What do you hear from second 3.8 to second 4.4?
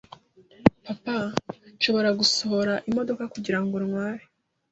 ntware?